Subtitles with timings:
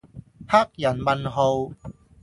[0.47, 1.75] 黑人問號